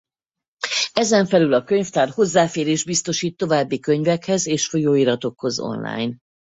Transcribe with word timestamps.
Ezen 0.93 1.25
felül 1.25 1.53
a 1.53 1.63
könyvtár 1.63 2.09
hozzáférést 2.09 2.85
biztosít 2.85 3.37
további 3.37 3.79
könyvekhez 3.79 4.47
és 4.47 4.67
folyóiratokhoz 4.67 5.59
online. 5.59 6.15